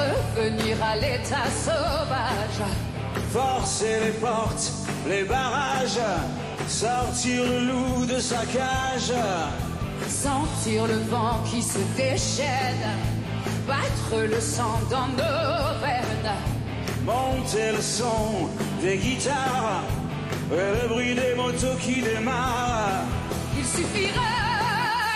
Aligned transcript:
revenir 0.00 0.76
à 0.82 0.96
l'état 0.96 1.48
sauvage. 1.64 2.68
Forcer 3.32 4.00
les 4.04 4.12
portes, 4.12 4.72
les 5.08 5.24
barrages, 5.24 6.00
sortir 6.68 7.44
le 7.44 7.60
loup 7.66 8.06
de 8.06 8.18
sa 8.18 8.44
cage. 8.46 9.12
Sentir 10.08 10.86
le 10.86 10.98
vent 11.10 11.38
qui 11.48 11.62
se 11.62 11.78
déchaîne, 11.96 12.86
battre 13.66 14.26
le 14.28 14.40
sang 14.40 14.80
dans 14.90 15.08
nos 15.08 15.80
veines. 15.80 16.32
Monter 17.04 17.72
le 17.72 17.82
son 17.82 18.48
des 18.82 18.96
guitares, 18.96 19.82
et 20.52 20.82
le 20.82 20.88
bruit 20.88 21.14
des 21.14 21.34
motos 21.34 21.76
qui 21.80 22.02
démarrent. 22.02 23.04
Il 23.56 23.64
suffira 23.64 24.20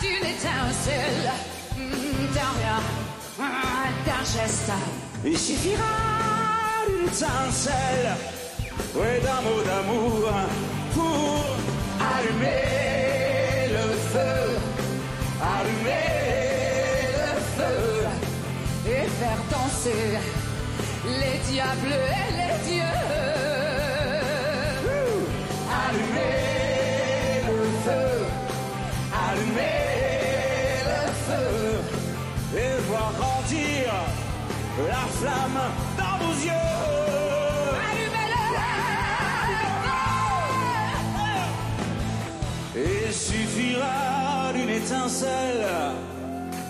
d'une 0.00 0.28
étincelle, 0.28 1.25
Il 5.24 5.38
suffira 5.38 5.82
d'une 6.88 7.06
étincelle, 7.06 8.16
ouais, 8.94 9.20
d'un 9.20 9.40
mot 9.42 9.62
d'amour 9.62 10.30
pour 10.94 11.44
allumer 12.00 13.68
le 13.70 13.86
feu, 14.12 14.58
allumer 15.40 16.06
le 17.14 17.40
feu. 17.56 18.06
et 18.88 19.06
faire 19.20 19.42
danser 19.50 20.18
les 21.04 21.38
diables 21.50 21.94
et 21.94 22.30
les 22.38 22.56
dieux. 22.68 23.02
Allumer 25.86 26.34
le 27.48 27.62
feu, 27.84 28.08
allumer 29.28 29.80
le 30.90 31.02
feu, 31.26 31.48
et 32.58 32.80
voir 32.88 33.12
grandir 33.18 33.92
la 34.84 35.06
flamme 35.18 35.60
dans 35.96 36.24
vos 36.24 36.34
yeux. 36.44 36.52
Il 42.74 43.12
suffira 43.12 44.52
d'une 44.54 44.68
étincelle, 44.68 45.66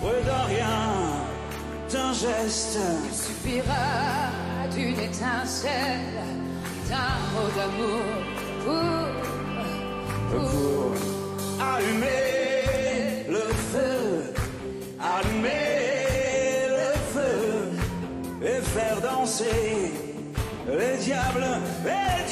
de 0.02 0.54
rien, 0.54 0.80
d'un 1.92 2.12
geste. 2.12 2.78
Il 3.08 3.14
suffira 3.14 3.86
d'une 4.74 5.00
étincelle, 5.00 6.22
d'un 6.88 7.18
mot 7.32 7.50
d'amour 7.56 8.04
pour, 8.64 9.06
pour 10.30 10.92
allumer 11.60 12.15
danser 19.26 19.92
les 20.68 21.04
diables. 21.04 22.25